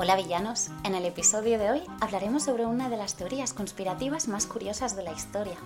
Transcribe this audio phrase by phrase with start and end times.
[0.00, 4.46] Hola villanos, en el episodio de hoy hablaremos sobre una de las teorías conspirativas más
[4.46, 5.56] curiosas de la historia,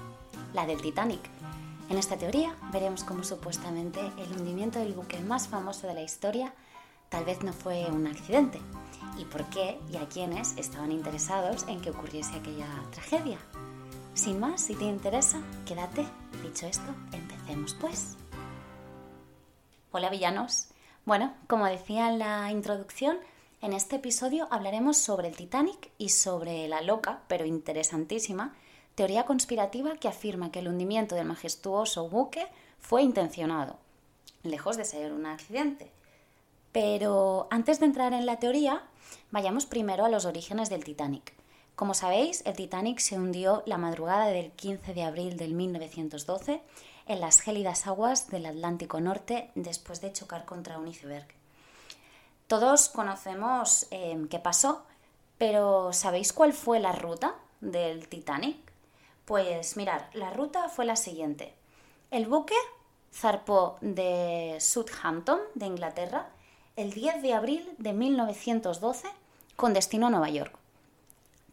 [0.55, 1.21] la del Titanic.
[1.91, 6.55] En esta teoría veremos cómo supuestamente el hundimiento del buque más famoso de la historia
[7.11, 8.59] tal vez no fue un accidente,
[9.19, 13.37] y por qué y a quiénes estaban interesados en que ocurriese aquella tragedia.
[14.15, 16.07] Sin más, si te interesa, quédate.
[16.43, 18.17] Dicho esto, empecemos pues.
[19.91, 20.69] Hola villanos.
[21.05, 23.19] Bueno, como decía en la introducción,
[23.63, 28.55] en este episodio hablaremos sobre el Titanic y sobre la loca, pero interesantísima,
[28.97, 32.49] teoría conspirativa que afirma que el hundimiento del majestuoso buque
[32.81, 33.77] fue intencionado,
[34.43, 35.93] lejos de ser un accidente.
[36.73, 38.83] Pero antes de entrar en la teoría,
[39.31, 41.33] vayamos primero a los orígenes del Titanic.
[41.77, 46.63] Como sabéis, el Titanic se hundió la madrugada del 15 de abril del 1912
[47.07, 51.42] en las gélidas aguas del Atlántico Norte después de chocar contra un iceberg.
[52.53, 54.83] Todos conocemos em, qué pasó,
[55.39, 58.59] pero ¿sabéis cuál fue la ruta del Titanic?
[59.25, 61.55] Pues mirad, la ruta fue la siguiente.
[62.11, 62.55] El buque
[63.11, 66.29] zarpó de Southampton, de Inglaterra,
[66.77, 69.09] el 10 de abril de 1912
[69.57, 70.55] con destino a Nueva York.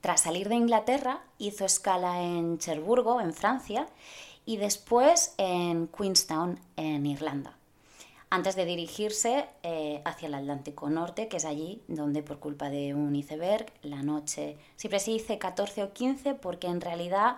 [0.01, 3.87] Tras salir de Inglaterra, hizo escala en Cherburgo, en Francia,
[4.45, 7.58] y después en Queenstown, en Irlanda
[8.29, 12.93] antes de dirigirse eh, hacia el Atlántico Norte, que es allí donde por culpa de
[12.93, 17.37] un iceberg la noche, siempre se dice 14 o 15 porque en realidad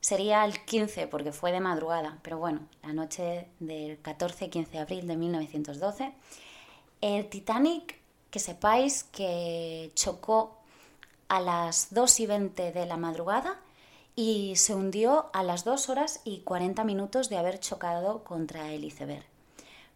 [0.00, 5.06] sería el 15 porque fue de madrugada, pero bueno, la noche del 14-15 de abril
[5.08, 6.12] de 1912,
[7.00, 7.98] el Titanic,
[8.30, 10.58] que sepáis que chocó
[11.28, 13.58] a las 2 y 20 de la madrugada
[14.14, 18.84] y se hundió a las 2 horas y 40 minutos de haber chocado contra el
[18.84, 19.37] iceberg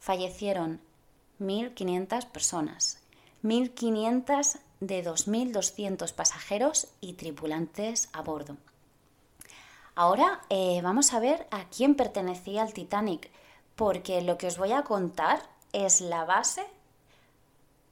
[0.02, 0.80] fallecieron
[1.38, 2.98] 1.500 personas,
[3.44, 8.56] 1.500 de 2.200 pasajeros y tripulantes a bordo.
[9.94, 13.30] Ahora eh, vamos a ver a quién pertenecía el Titanic,
[13.76, 15.40] porque lo que os voy a contar
[15.72, 16.64] es la base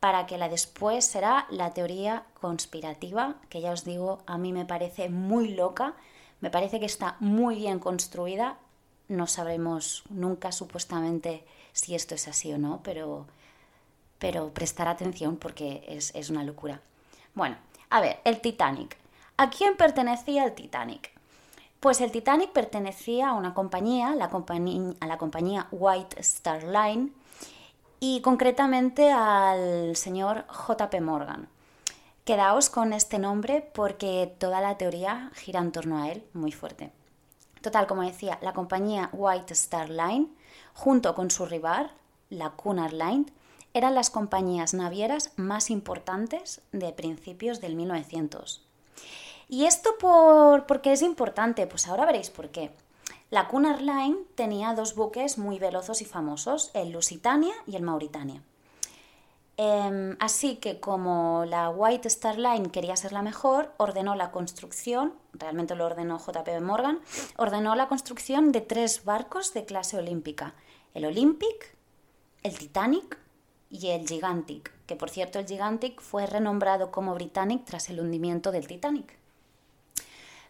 [0.01, 4.67] para que la después será la teoría conspirativa, que ya os digo, a mí me
[4.67, 5.95] parece muy loca,
[6.41, 8.59] me parece que está muy bien construida,
[9.07, 13.27] no sabremos nunca supuestamente si esto es así o no, pero,
[14.19, 16.81] pero prestar atención porque es, es una locura.
[17.35, 17.57] Bueno,
[17.91, 18.97] a ver, el Titanic.
[19.37, 21.11] ¿A quién pertenecía el Titanic?
[21.81, 27.11] Pues el Titanic pertenecía a una compañía, la compañía, a la compañía White Star Line,
[28.01, 31.49] y concretamente al señor JP Morgan.
[32.25, 36.93] Quedaos con este nombre porque toda la teoría gira en torno a él muy fuerte.
[37.61, 40.29] Total, como decía, la compañía White Star Line,
[40.75, 41.91] junto con su rival,
[42.29, 43.27] la Cunard Line,
[43.75, 48.67] eran las compañías navieras más importantes de principios del 1900.
[49.49, 51.67] ¿Y esto por, qué es importante?
[51.67, 52.73] Pues ahora veréis por qué.
[53.31, 58.43] La Cunard Line tenía dos buques muy velosos y famosos, el Lusitania y el Mauritania.
[59.63, 65.13] Em, así que como la White Star Line quería ser la mejor, ordenó la construcción,
[65.35, 66.99] realmente lo ordenó JP Morgan,
[67.37, 70.55] ordenó la construcción de tres barcos de clase olímpica,
[70.95, 71.77] el Olympic,
[72.43, 73.19] el Titanic
[73.69, 78.53] y el Gigantic, que por cierto el Gigantic fue renombrado como Britannic tras el hundimiento
[78.53, 79.19] del Titanic.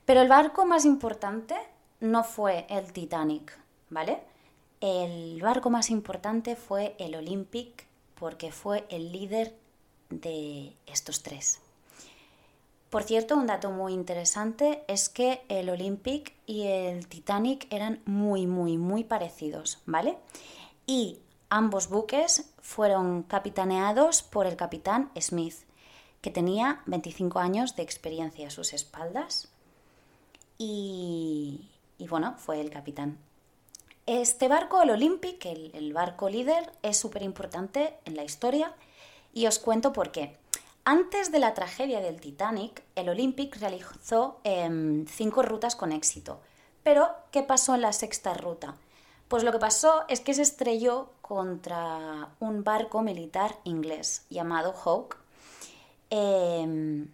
[0.04, 1.56] Pero el barco más importante
[1.98, 4.22] no fue el Titanic, ¿vale?
[4.80, 7.89] El barco más importante fue el Olympic
[8.20, 9.56] porque fue el líder
[10.10, 11.58] de estos tres.
[12.90, 18.46] Por cierto, un dato muy interesante es que el Olympic y el Titanic eran muy,
[18.46, 20.18] muy, muy parecidos, ¿vale?
[20.86, 25.54] Y ambos buques fueron capitaneados por el capitán Smith,
[26.20, 29.48] que tenía 25 años de experiencia a sus espaldas.
[30.58, 33.18] Y, y bueno, fue el capitán.
[34.12, 38.74] Este barco, el Olympic, el, barco líder, es súper importante en la historia
[39.32, 40.36] y os cuento por qué.
[40.82, 46.40] Antes de la tragedia del Titanic, el Olympic realizó em, cinco rutas con éxito.
[46.82, 48.74] Pero, ¿qué pasó en la sexta ruta?
[49.28, 55.18] Pues lo que pasó es que se estrelló contra un barco militar inglés llamado Hawke.
[56.10, 57.12] Em,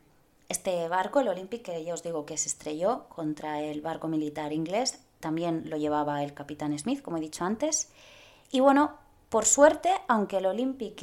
[0.49, 4.55] este barco, el Olympic, que ya os digo que se estrelló contra el barco militar
[4.55, 7.91] inglés, también lo llevaba el capitán Smith, como he dicho antes.
[8.53, 8.93] Y bueno,
[9.29, 11.03] por suerte, aunque el Olympic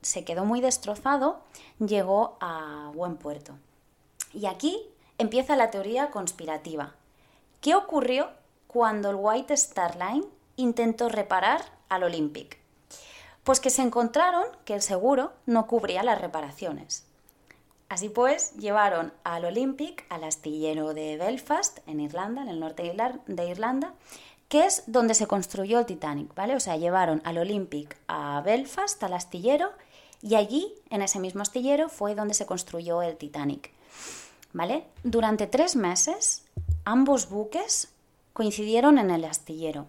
[0.00, 1.40] se quedó muy destrozado,
[1.78, 3.58] llegó a buen puerto.
[4.32, 4.80] Y aquí
[5.18, 6.94] empieza la teoría conspirativa.
[7.60, 8.30] ¿Qué ocurrió
[8.68, 10.24] cuando el White Star Line
[10.56, 11.60] intentó reparar
[11.90, 12.58] al Olympic?
[13.44, 17.06] Pues que se encontraron que el seguro no cubría las reparaciones.
[17.88, 22.94] Así pues, llevaron al Olympic al astillero de Belfast, en Irlanda, en el norte
[23.26, 23.94] de Irlanda,
[24.48, 26.54] que es donde se construyó el Titanic, ¿vale?
[26.54, 29.70] O sea, llevaron al Olympic a Belfast, al astillero,
[30.20, 33.70] y allí, en ese mismo astillero, fue donde se construyó el Titanic,
[34.52, 34.84] ¿vale?
[35.02, 36.44] Durante tres meses,
[36.84, 37.88] ambos buques
[38.32, 39.86] coincidieron en el astillero.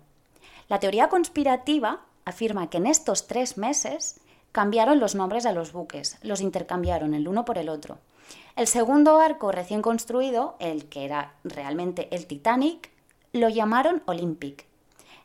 [0.69, 6.17] La teoría conspirativa afirma que en estos tres meses cambiaron los nombres de los buques,
[6.21, 7.97] los intercambiaron el uno por el otro.
[8.55, 12.89] El segundo barco recién construido, el que era realmente el Titanic,
[13.31, 14.65] lo llamaron Olympic.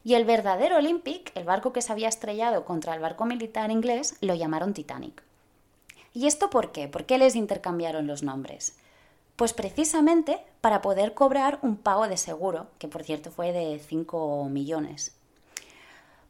[0.04, 4.16] Y el verdadero Olympic, el barco que se había estrellado contra el barco militar inglés,
[4.20, 5.22] lo llamaron Titanic.
[6.12, 6.86] ¿Y esto por qué?
[6.86, 8.76] ¿Por qué les intercambiaron los nombres?
[9.36, 14.48] Pues precisamente para poder cobrar un pago de seguro, que por cierto fue de 5
[14.48, 15.16] millones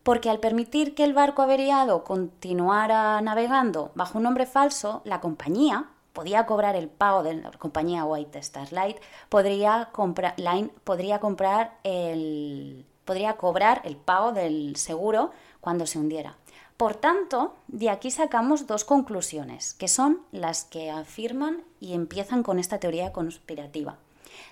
[0.04, 5.86] porque al permitir que el barco averiado continuara navegando bajo un nombre falso, la compañía
[6.12, 8.96] podía cobrar el pago de la compañía White Star Line,
[9.30, 9.90] podría,
[10.36, 16.36] Line, podría, comprar el, podría cobrar el pago del seguro cuando se hundiera.
[16.76, 22.58] Por tanto, de aquí sacamos dos conclusiones, que son las que afirman y empiezan con
[22.58, 23.96] esta teoría conspirativa.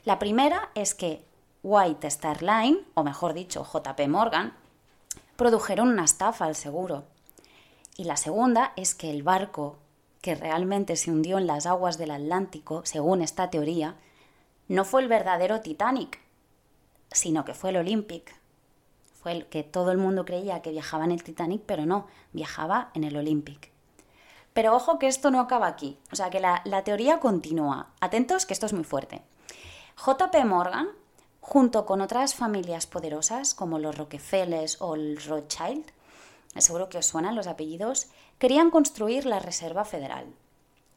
[0.05, 1.25] La primera es que
[1.62, 4.55] White Star Line, o mejor dicho, JP Morgan,
[5.43, 7.03] produjeron una estafa al seguro.
[7.97, 9.77] Y la segunda es que el barco
[10.21, 13.97] que realmente se hundió en las aguas del Atlántico, según esta teoría,
[14.69, 16.21] no fue el verdadero Titanic,
[17.11, 18.37] sino que fue el Olympic.
[19.21, 22.93] Fue el que todo el mundo creía que viajaba en el Titanic, pero no, viajaba
[22.94, 23.73] en el Olympic.
[24.53, 27.89] Pero ojo que esto no acaba aquí, o sea que la, la teoría continúa.
[27.99, 29.23] Atentos que esto es muy fuerte.
[30.06, 30.91] JP Morgan
[31.43, 35.85] junto con otras familias poderosas como los Rockefellers o el Rothschild,
[36.56, 38.06] seguro que os suenan los apellidos,
[38.39, 40.27] querían construir la Reserva Federal.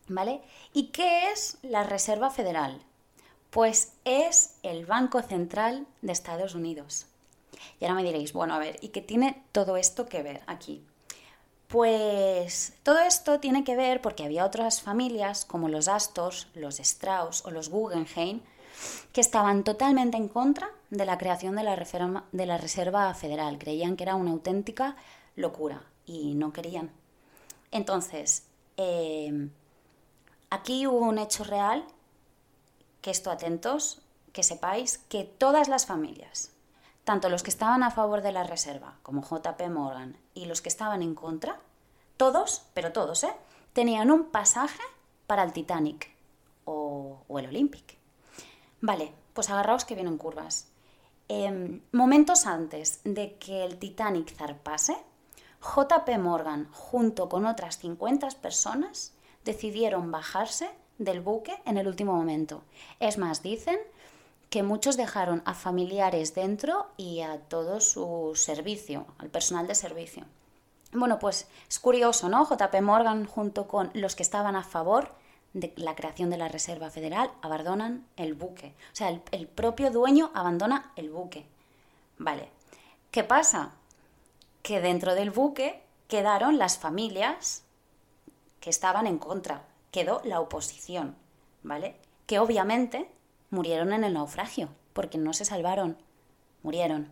[0.07, 0.41] ¿Vale?
[0.71, 2.79] ¿Y qué es la Reserva Federal?
[3.49, 7.07] Pues es el Banco Central de Estados Unidos.
[7.79, 10.85] Y ahora me diréis, bueno, a ver, ¿y qué tiene todo esto que ver aquí?
[11.67, 17.43] Pues todo esto tiene que ver porque había otras familias como los Astors, los Strauss
[17.45, 18.41] o los Guggenheim
[19.11, 23.57] que estaban totalmente en contra de la creación de la, Reserva, de la Reserva Federal.
[23.57, 24.95] Creían que era una auténtica
[25.35, 26.91] locura y no querían.
[27.71, 29.49] Entonces, eh,
[30.49, 31.85] aquí hubo un hecho real,
[33.01, 34.01] que esto atentos,
[34.33, 36.51] que sepáis que todas las familias,
[37.03, 40.69] tanto los que estaban a favor de la reserva, como JP Morgan, y los que
[40.69, 41.59] estaban en contra,
[42.17, 43.33] todos, pero todos, ¿eh?
[43.73, 44.81] tenían un pasaje
[45.27, 46.09] para el Titanic
[46.65, 47.97] o el Olympic.
[48.81, 50.67] Vale, pues agarraos que vienen curvas.
[51.27, 54.95] Em, momentos antes de que el Titanic zarpase,
[55.61, 59.13] JP Morgan, junto con otras 50 personas,
[59.43, 62.63] decidieron bajarse del buque en el último momento.
[62.99, 63.79] Es más, dicen
[64.49, 70.25] que muchos dejaron a familiares dentro y a todo su servicio, al personal de servicio.
[70.93, 72.45] Bueno, pues es curioso, ¿no?
[72.45, 75.11] JP Morgan junto con los que estaban a favor
[75.55, 78.75] de la creación de la Reserva Federal abandonan el buque.
[78.91, 81.45] O sea, el, propio dueño abandona el buque.
[82.17, 82.49] Vale.
[83.09, 83.71] ¿Qué pasa?
[84.61, 87.63] Que dentro del buque quedaron las familias
[88.59, 89.63] que estaban en contra.
[89.91, 91.15] Quedó la oposición.
[91.63, 91.95] ¿Vale?
[92.27, 93.09] Que obviamente
[93.49, 95.97] murieron en el naufragio, porque no se salvaron.
[96.63, 97.07] Murieron.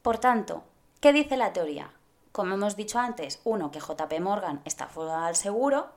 [0.00, 0.64] Por tanto,
[1.00, 1.90] ¿qué dice la teoría?
[2.32, 5.90] Como hemos dicho antes, uno, que JP Morgan está fuera al seguro,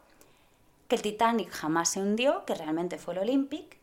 [0.88, 3.77] que el Titanic jamás se hundió, que realmente fue el Olympic,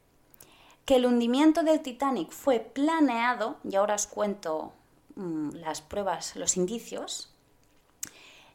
[0.84, 4.72] que el hundimiento del Titanic fue planeado, y ahora os cuento
[5.16, 7.34] mm, las pruebas, los indicios,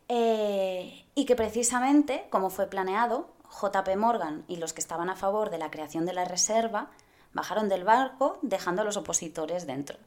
[0.07, 5.49] eh, y que precisamente, como fue planeado, JP Morgan y los que estaban a favor
[5.49, 6.89] de la creación de la reserva
[7.33, 9.97] bajaron del barco dejando a los opositores dentro.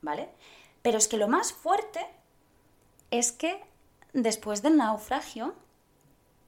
[0.00, 0.30] ¿Vale?
[0.82, 2.06] Pero es que lo más fuerte
[3.10, 3.62] es que
[4.12, 5.54] después del naufragio,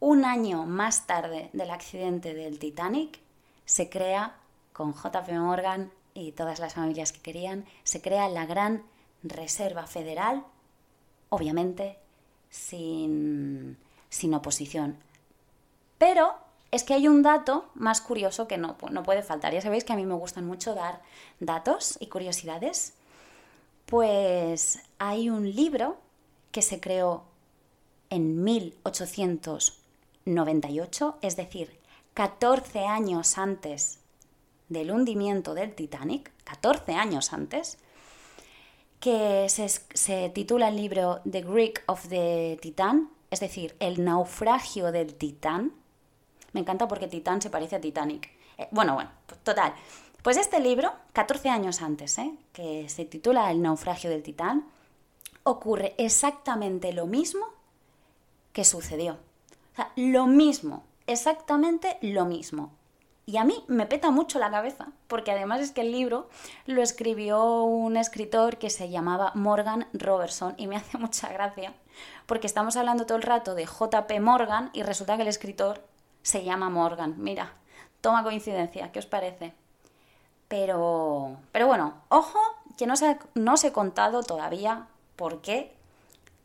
[0.01, 3.19] un año más tarde del accidente del Titanic,
[3.65, 4.37] se crea,
[4.73, 8.83] con JP Morgan y todas las familias que querían, se crea la Gran
[9.23, 10.45] Reserva Federal,
[11.31, 11.97] obviamente
[12.51, 13.77] sin,
[14.11, 14.97] sin oposición.
[15.99, 16.35] Pero
[16.71, 19.55] es que hay un dato más curioso que no, no puede faltar.
[19.55, 21.01] Ya sabéis que a mí me gustan mucho dar
[21.41, 22.95] datos y curiosidades.
[23.87, 25.97] Pues hay un libro
[26.51, 27.25] que se creó
[28.11, 29.84] en 1800
[30.25, 31.79] 98, es decir,
[32.15, 34.01] 14 años antes
[34.69, 37.79] del hundimiento del Titanic, 14 años antes,
[39.01, 45.15] que se, titula el libro The Greek of the Titan, es decir, el naufragio del
[45.15, 45.73] Titán,
[46.53, 48.31] Me encanta porque Titán se parece a Titanic.
[48.59, 49.75] Eh, bueno, bueno, pues total.
[50.23, 52.33] Pues este libro, 14 años antes, ¿eh?
[52.53, 54.65] que se titula El naufragio del Titán,
[55.43, 57.45] ocurre exactamente lo mismo
[58.53, 59.19] que sucedió.
[59.75, 62.73] O sea, lo mismo, exactamente lo mismo.
[63.27, 66.29] Y a mí me peta mucho la cabeza, porque además es que el libro
[66.67, 71.75] lo escribió un escritor que se llamaba Morgan Robertson y me hace mucha gracia,
[72.27, 75.83] porque estamos hablando todo el rato de JP Morgan y resulta que el escritor
[76.23, 77.15] se llama Morgan.
[77.19, 77.53] Mira,
[78.01, 79.55] toma coincidencia, ¿qué os parece?
[80.49, 82.39] Pero, pero bueno, ojo,
[82.77, 85.75] que no se, no os he contado todavía por qué,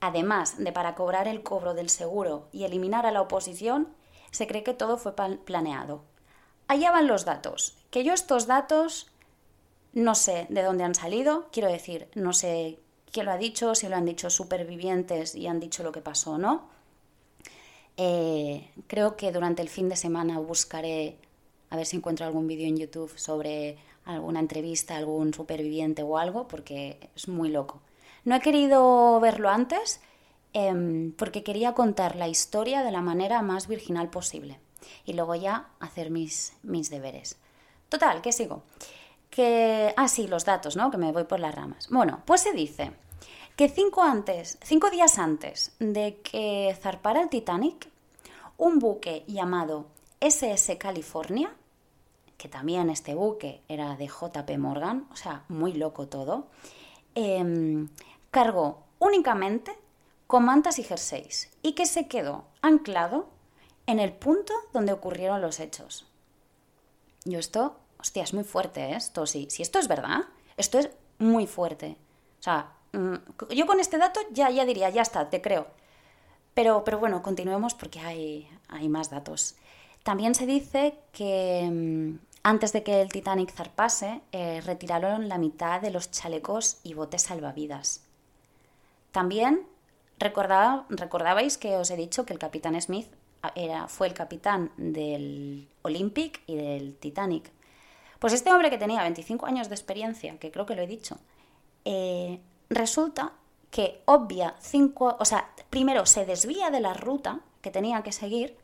[0.01, 3.89] además de para cobrar el cobro del seguro y eliminar a la oposición,
[4.31, 6.03] se cree que todo fue planeado
[6.69, 7.75] allá van los datos.
[7.91, 9.07] Que yo estos datos
[9.91, 12.79] no sé de dónde han salido, quiero decir, no sé
[13.11, 16.33] quién lo ha dicho, si lo han dicho supervivientes y han dicho lo que pasó
[16.33, 16.69] o no.
[17.97, 21.17] Eh, creo que durante el fin de semana buscaré
[21.71, 26.47] a ver si encuentro algún vídeo en YouTube sobre alguna entrevista, algún superviviente o algo,
[26.47, 27.81] porque es muy loco.
[28.25, 30.01] No he querido verlo antes
[30.53, 34.59] em, porque quería contar la historia de la manera más virginal posible
[35.05, 37.38] y luego ya hacer mis, mis deberes.
[37.89, 38.63] Total, ¿qué sigo?
[39.29, 40.91] Que, ah, sí, los datos, ¿no?
[40.91, 41.88] Que me voy por las ramas.
[41.89, 42.91] Bueno, pues se dice
[43.55, 47.89] que cinco, antes, cinco días antes de que zarpara el Titanic,
[48.57, 49.88] un buque llamado
[50.21, 51.53] SS California,
[52.38, 56.47] que también este buque era de JP Morgan, o sea, muy loco todo,
[57.15, 57.89] em,
[58.31, 59.77] cargó únicamente
[60.27, 63.27] con mantas y jerseys y que se quedó anclado
[63.88, 66.05] en el punto donde ocurrieron los hechos.
[67.25, 68.95] Yo esto, hostia, es muy fuerte ¿eh?
[68.95, 69.48] esto, sí.
[69.50, 70.21] Si esto es verdad,
[70.57, 71.98] esto es muy fuerte.
[72.39, 73.15] O sea, mm,
[73.55, 75.67] yo con este dato ya, ya diría, ya está, te creo.
[76.53, 79.55] Pero, pero bueno, continuemos porque hay, hay más datos.
[80.03, 85.81] También se dice que mm, antes de que el Titanic zarpase, eh, retiraron la mitad
[85.81, 88.03] de los chalecos y botes salvavidas.
[89.11, 89.67] También
[90.19, 93.07] recordaba, recordabais que os he dicho que el capitán Smith
[93.55, 97.51] era, fue el capitán del Olympic y del Titanic.
[98.19, 101.17] Pues este hombre que tenía 25 años de experiencia, que creo que lo he dicho,
[101.85, 102.39] eh,
[102.69, 103.33] resulta
[103.71, 108.57] que obvia cinco, o sea, primero se desvía de la ruta que tenía que seguir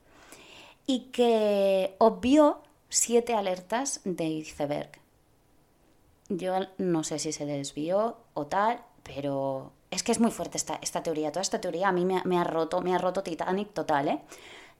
[0.86, 5.00] y que obvió siete alertas de iceberg.
[6.30, 11.04] Yo no sé si se desvió o tal, pero es que es muy fuerte esta,
[11.04, 11.32] teoría.
[11.32, 14.22] Toda esta teoría a mí me, me, ha roto, me ha roto Titanic total, ¿eh?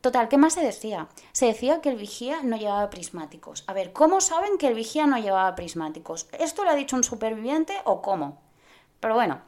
[0.02, 1.08] Total, ¿qué más se decía?
[1.32, 3.64] Se decía que el vigía no llevaba prismáticos.
[3.66, 6.28] A ver, ¿cómo saben que el vigía no llevaba prismáticos?
[6.38, 8.38] ¿Esto lo ha dicho un superviviente o cómo?
[9.00, 9.42] Pero bueno,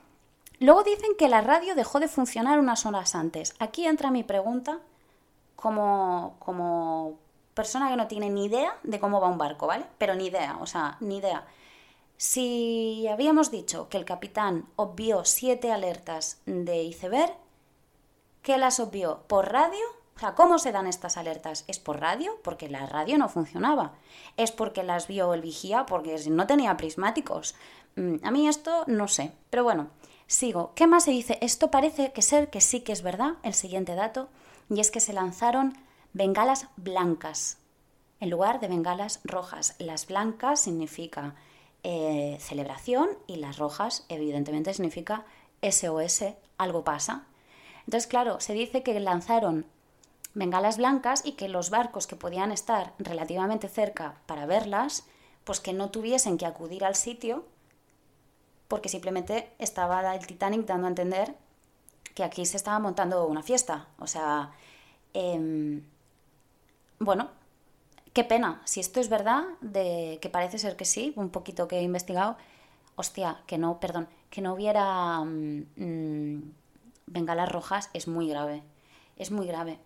[0.59, 3.53] luego dicen que la radio dejó de funcionar unas horas antes.
[3.59, 4.79] Aquí entra mi pregunta
[5.55, 7.19] como, como
[7.53, 9.85] persona que no tiene ni idea de cómo va un barco, ¿vale?
[9.99, 11.45] Pero ni idea, o sea, ni idea.
[12.17, 17.33] Si habíamos dicho que el capitán obvió siete alertas de iceberg,
[18.41, 19.23] ¿qué las obvió?
[19.27, 19.85] ¿Por radio
[20.17, 21.63] o sea, ¿cómo se dan estas alertas?
[21.67, 22.39] ¿Es por radio?
[22.43, 23.93] Porque la radio no funcionaba.
[24.35, 25.85] ¿Es porque las vio el vigía?
[25.85, 27.53] Porque no tenía prismáticos.
[27.95, 29.31] Mm, a mí esto no sé.
[29.51, 29.89] Pero bueno,
[30.25, 30.71] sigo.
[30.73, 31.37] ¿Qué más se dice?
[31.41, 34.27] Esto parece que ser que sí que es verdad, el siguiente dato,
[34.71, 35.77] y es que se lanzaron
[36.13, 37.59] bengalas blancas
[38.19, 39.75] en lugar de bengalas rojas.
[39.77, 41.35] Las blancas significa
[41.89, 45.23] eh, celebración y las rojas evidentemente significa
[45.61, 46.25] SOS,
[46.57, 47.23] algo pasa.
[47.85, 49.65] Entonces, claro, se dice que lanzaron
[50.33, 55.05] bengalas blancas y que los barcos que podían estar relativamente cerca para verlas,
[55.45, 57.45] pues que no tuviesen que acudir al sitio
[58.67, 61.35] porque simplemente estaba el Titanic dando a entender
[62.13, 63.87] que aquí se estaba montando una fiesta.
[63.97, 64.51] O sea,
[65.13, 65.83] em,
[66.99, 67.29] bueno,
[68.17, 68.59] qué pena.
[68.65, 72.35] Si esto es verdad, de que parece ser que sí, un poquito que he investigado,
[72.95, 76.53] hostia, que no, perdón, que no hubiera mm, mm,
[77.05, 78.63] bengalas rojas es muy grave.
[79.17, 79.77] Es muy grave.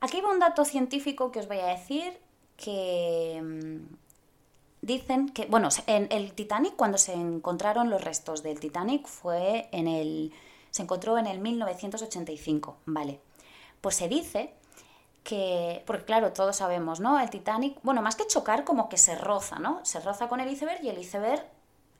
[0.00, 2.18] Aquí va un dato científico que os voy a decir
[2.56, 3.94] que mm,
[4.82, 9.86] dicen que, bueno, en el Titanic, cuando se encontraron los restos del Titanic, fue en
[9.86, 10.32] el.
[10.72, 13.20] se encontró en el 1985, ¿vale?
[13.80, 14.55] Pues se dice
[15.26, 17.18] que, porque claro, todos sabemos, ¿no?
[17.18, 19.84] El Titanic, bueno, más que chocar, como que se roza, ¿no?
[19.84, 21.44] Se roza con el iceberg y el iceberg,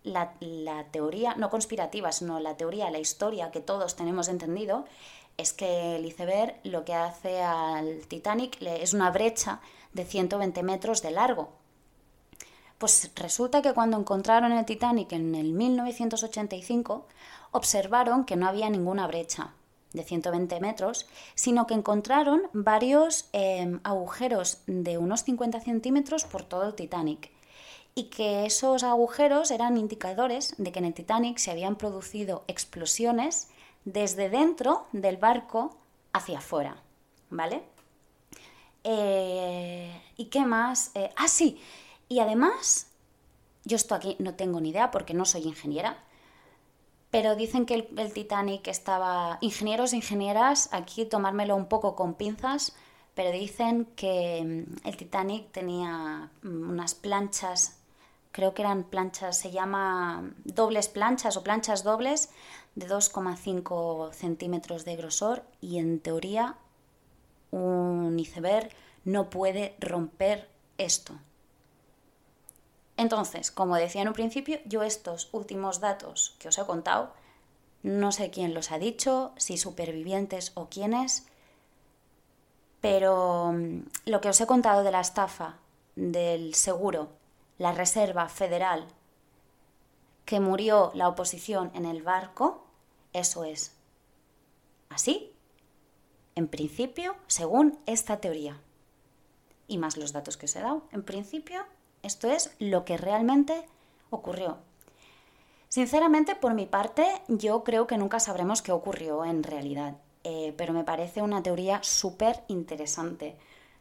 [0.05, 4.85] la, la teoría, no conspirativa, sino la teoría, la historia que todos tenemos entendido,
[5.37, 9.61] es que el iceberg lo que hace al Titanic es una brecha
[9.93, 11.49] de 120 metros de largo.
[12.79, 17.07] Pues resulta que cuando encontraron el Titanic en el 1985,
[17.51, 19.53] observaron que no había ninguna brecha.
[19.93, 26.67] De 120 metros, sino que encontraron varios em, agujeros de unos 50 centímetros por todo
[26.69, 27.31] el Titanic
[27.95, 33.49] y que esos agujeros eran indicadores de que en el Titanic se habían producido explosiones
[33.87, 35.77] desde dentro del barco
[36.13, 36.83] hacia afuera,
[37.31, 37.63] ¿vale?
[38.85, 40.91] Eh, ¿Y qué más?
[40.95, 41.59] Eh, ah, sí,
[42.09, 42.89] y además,
[43.65, 46.05] yo esto aquí no tengo ni idea porque no soy ingeniera,
[47.11, 49.39] pero dicen que el, Titanic estaba...
[49.41, 52.75] Ingenieros e ingenieras, aquí tomármelo un poco con pinzas,
[53.15, 57.77] pero dicen que mm, el Titanic tenía mm, unas planchas
[58.37, 62.29] creo que eran planchas, se llama dobles planchas o planchas dobles
[62.75, 66.57] de 2,5 centímetros de grosor y en teoría
[67.51, 68.69] un iceberg
[69.07, 71.15] no puede romper esto.
[72.97, 77.13] Entonces, como decía en un principio, yo estos últimos datos que os he contado,
[77.83, 81.27] no sé quién los ha dicho, si supervivientes o quiénes,
[82.81, 85.59] pero mm, lo que os he contado de la estafa
[85.95, 87.09] del seguro
[87.59, 88.87] la Reserva Federal
[90.25, 92.67] que murió la oposición en el barco,
[93.13, 93.77] eso es
[94.89, 95.33] así,
[96.35, 98.61] en principio, según esta teoría.
[99.69, 101.65] Y más los datos que os he dado, en principio,
[102.07, 103.67] esto es lo que realmente
[104.11, 104.59] ocurrió.
[105.69, 110.73] Sinceramente, por mi parte, yo creo que nunca sabremos qué ocurrió en realidad, eh, pero
[110.73, 113.37] me parece una teoría súper interesante.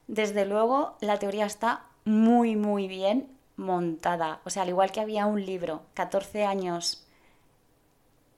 [0.08, 4.42] Desde luego, la teoría está muy, muy bien montada.
[4.44, 7.08] O sea, al igual que había un libro 14 años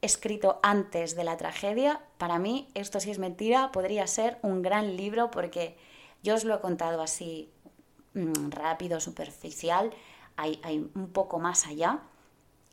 [0.02, 4.96] escrito antes de la tragedia, para mí esto sí es mentira, podría ser un gran
[4.96, 5.76] libro porque
[6.24, 7.50] yo os lo he contado así
[8.14, 9.92] rápido, superficial,
[10.36, 12.00] hay, hay un poco más allá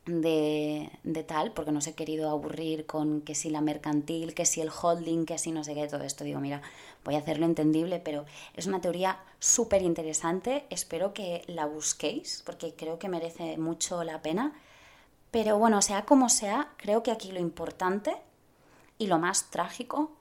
[0.07, 4.45] de, de, tal, porque no os he querido aburrir con que si la mercantil, que
[4.45, 6.25] si el holding, que si no sé qué, todo esto.
[6.25, 6.61] Digo, mira,
[7.05, 10.67] voy a hacerlo entendible, pero es una teoría súper interesante.
[10.71, 14.53] Espero que la busquéis, porque creo que merece mucho la pena.
[15.31, 18.15] Pero bueno, sea como sea, creo que aquí lo importante
[18.99, 20.13] y lo más trágico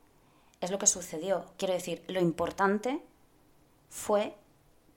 [0.62, 1.46] es lo que sucedió.
[1.58, 3.02] Quiero decir, lo importante
[3.90, 4.34] fue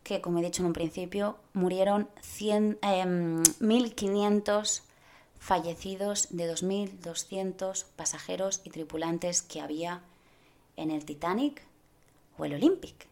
[0.07, 4.85] que, como he dicho en un principio, murieron 100, 1.500 em,
[5.40, 10.03] fallecidos de 2.200 pasajeros y tripulantes que había
[10.77, 11.61] en el Titanic
[12.38, 13.09] o el Olympic.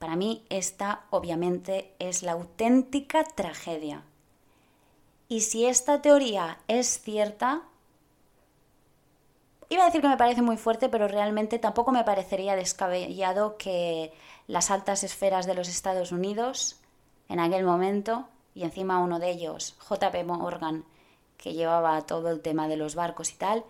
[0.00, 4.02] Para mí esta obviamente es la auténtica tragedia.
[5.28, 7.62] Y si esta teoría es cierta,
[9.68, 14.12] Iba a decir que me parece muy fuerte, pero realmente tampoco me parecería descabellado que
[14.46, 16.80] las altas esferas de los Estados Unidos,
[17.28, 20.84] en aquel momento, y encima uno de ellos, JP Morgan,
[21.38, 23.64] que llevaba todo el tema de los barcos y tal,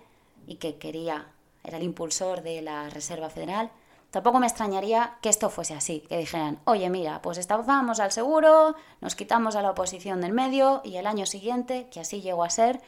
[0.46, 1.26] y que quería,
[1.62, 3.70] era el impulsor de la Reserva Federal,
[4.10, 8.74] tampoco me extrañaría que esto fuese así, que dijeran, oye, mira, pues estábamos al seguro,
[9.00, 12.50] nos quitamos a la oposición del medio, y el año siguiente, que así llegó a
[12.50, 12.80] ser,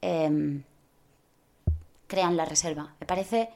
[0.00, 0.62] em,
[2.06, 2.94] crean la reserva.
[3.00, 3.50] Me parece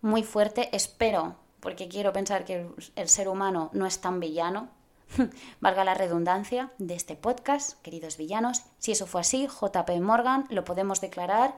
[0.00, 4.68] muy fuerte, espero, porque quiero pensar que el ser humano no es tan villano,
[5.60, 8.62] valga la redundancia de este podcast, queridos villanos.
[8.78, 11.54] Si eso fue así, JP Morgan lo podemos declarar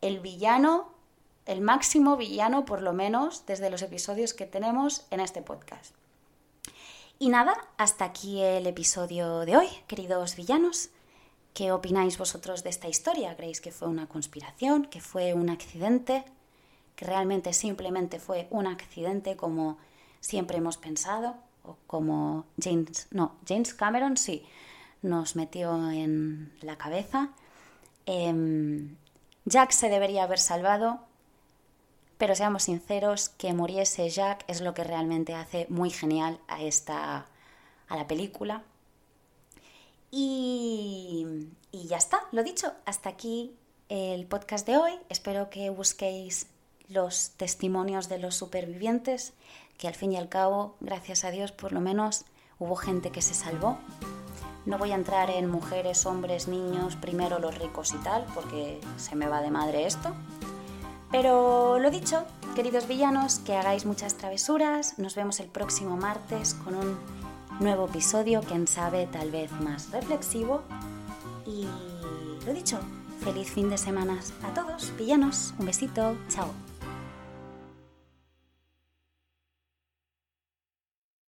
[0.00, 0.92] el villano,
[1.46, 5.94] el máximo villano por lo menos desde los episodios que tenemos en este podcast.
[7.18, 10.90] Y nada, hasta aquí el episodio de hoy, queridos villanos.
[11.54, 13.36] ¿Qué opináis vosotros de esta historia?
[13.36, 14.84] ¿Creéis que fue una conspiración?
[14.84, 16.24] ¿Que fue un accidente?
[16.94, 19.78] ¿Que realmente simplemente fue un accidente como
[20.20, 21.36] siempre hemos pensado?
[21.64, 24.44] ¿O como James, no, James Cameron sí,
[25.02, 27.30] nos metió en la cabeza?
[28.06, 28.96] Em,
[29.44, 31.00] Jack se debería haber salvado,
[32.18, 37.26] pero seamos sinceros, que muriese Jack es lo que realmente hace muy genial a esta
[37.88, 38.62] a la película.
[40.10, 41.26] Y,
[41.72, 43.54] ya está, lo dicho, hasta aquí
[43.88, 44.92] el podcast de hoy.
[45.08, 46.46] Espero que busquéis
[46.88, 49.34] los testimonios de los supervivientes,
[49.76, 52.24] que al fin y al cabo, gracias a Dios, por lo menos
[52.58, 53.78] hubo gente que se salvó.
[54.66, 59.14] No voy a entrar en mujeres, hombres, niños, primero los ricos y tal, porque se
[59.14, 60.14] me va de madre esto.
[61.10, 64.98] Pero lo dicho, queridos villanos, que hagáis muchas travesuras.
[64.98, 66.98] Nos vemos el próximo martes con un
[67.60, 70.62] nuevo episodio, quién sabe, tal vez más reflexivo.
[71.46, 71.66] Y
[72.46, 72.78] lo dicho,
[73.20, 75.54] feliz fin de semana a todos, villanos.
[75.58, 76.67] Un besito, chao.